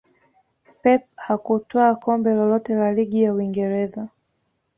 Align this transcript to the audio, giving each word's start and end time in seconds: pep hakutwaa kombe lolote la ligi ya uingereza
pep 0.83 1.01
hakutwaa 1.15 1.95
kombe 1.95 2.33
lolote 2.33 2.73
la 2.75 2.93
ligi 2.93 3.23
ya 3.23 3.33
uingereza 3.33 4.07